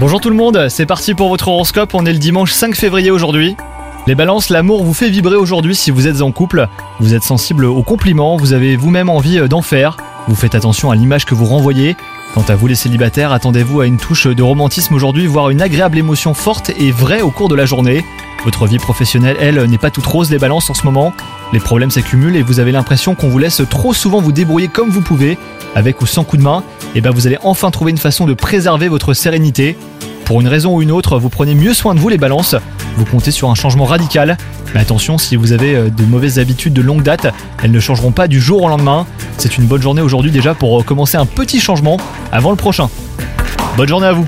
Bonjour 0.00 0.20
tout 0.20 0.30
le 0.30 0.34
monde, 0.34 0.66
c'est 0.68 0.84
parti 0.84 1.14
pour 1.14 1.28
votre 1.28 1.46
horoscope, 1.46 1.94
on 1.94 2.04
est 2.06 2.12
le 2.12 2.18
dimanche 2.18 2.50
5 2.50 2.74
février 2.74 3.12
aujourd'hui. 3.12 3.56
Les 4.08 4.16
balances, 4.16 4.50
l'amour 4.50 4.82
vous 4.82 4.94
fait 4.94 5.10
vibrer 5.10 5.36
aujourd'hui 5.36 5.76
si 5.76 5.92
vous 5.92 6.08
êtes 6.08 6.22
en 6.22 6.32
couple, 6.32 6.66
vous 6.98 7.14
êtes 7.14 7.22
sensible 7.22 7.66
aux 7.66 7.82
compliments, 7.84 8.36
vous 8.36 8.52
avez 8.52 8.74
vous-même 8.74 9.08
envie 9.08 9.48
d'en 9.48 9.62
faire, 9.62 9.96
vous 10.26 10.34
faites 10.34 10.56
attention 10.56 10.90
à 10.90 10.96
l'image 10.96 11.24
que 11.24 11.36
vous 11.36 11.44
renvoyez. 11.44 11.96
Quant 12.34 12.44
à 12.48 12.56
vous 12.56 12.66
les 12.66 12.74
célibataires, 12.74 13.30
attendez-vous 13.30 13.80
à 13.80 13.86
une 13.86 13.98
touche 13.98 14.26
de 14.26 14.42
romantisme 14.42 14.94
aujourd'hui, 14.94 15.28
voire 15.28 15.50
une 15.50 15.62
agréable 15.62 15.96
émotion 15.96 16.34
forte 16.34 16.72
et 16.76 16.90
vraie 16.90 17.22
au 17.22 17.30
cours 17.30 17.48
de 17.48 17.54
la 17.54 17.66
journée. 17.66 18.04
Votre 18.44 18.66
vie 18.66 18.78
professionnelle, 18.78 19.36
elle, 19.40 19.62
n'est 19.66 19.78
pas 19.78 19.90
toute 19.92 20.04
rose 20.04 20.32
les 20.32 20.38
balances 20.38 20.68
en 20.68 20.74
ce 20.74 20.82
moment. 20.82 21.12
Les 21.52 21.60
problèmes 21.60 21.92
s'accumulent 21.92 22.36
et 22.36 22.42
vous 22.42 22.58
avez 22.58 22.72
l'impression 22.72 23.14
qu'on 23.14 23.28
vous 23.28 23.38
laisse 23.38 23.62
trop 23.70 23.94
souvent 23.94 24.20
vous 24.20 24.32
débrouiller 24.32 24.66
comme 24.66 24.90
vous 24.90 25.00
pouvez, 25.00 25.38
avec 25.74 26.00
ou 26.00 26.06
sans 26.06 26.24
coup 26.24 26.36
de 26.36 26.42
main. 26.42 26.62
Et 26.94 27.00
ben 27.00 27.10
vous 27.10 27.26
allez 27.26 27.38
enfin 27.42 27.70
trouver 27.70 27.90
une 27.90 27.98
façon 27.98 28.26
de 28.26 28.34
préserver 28.34 28.88
votre 28.88 29.14
sérénité. 29.14 29.76
Pour 30.24 30.40
une 30.40 30.48
raison 30.48 30.74
ou 30.74 30.82
une 30.82 30.90
autre, 30.90 31.18
vous 31.18 31.28
prenez 31.28 31.54
mieux 31.54 31.74
soin 31.74 31.94
de 31.94 32.00
vous 32.00 32.08
les 32.08 32.18
balances. 32.18 32.54
Vous 32.96 33.04
comptez 33.04 33.30
sur 33.30 33.50
un 33.50 33.54
changement 33.54 33.84
radical. 33.84 34.36
Mais 34.74 34.80
attention, 34.80 35.18
si 35.18 35.36
vous 35.36 35.52
avez 35.52 35.74
euh, 35.74 35.90
de 35.90 36.04
mauvaises 36.04 36.38
habitudes 36.38 36.72
de 36.72 36.82
longue 36.82 37.02
date, 37.02 37.26
elles 37.62 37.70
ne 37.70 37.80
changeront 37.80 38.12
pas 38.12 38.28
du 38.28 38.40
jour 38.40 38.62
au 38.62 38.68
lendemain. 38.68 39.06
C'est 39.38 39.58
une 39.58 39.66
bonne 39.66 39.82
journée 39.82 40.02
aujourd'hui 40.02 40.30
déjà 40.30 40.54
pour 40.54 40.80
euh, 40.80 40.82
commencer 40.82 41.16
un 41.16 41.26
petit 41.26 41.60
changement 41.60 41.98
avant 42.32 42.50
le 42.50 42.56
prochain. 42.56 42.88
Bonne 43.76 43.88
journée 43.88 44.06
à 44.06 44.12
vous 44.12 44.26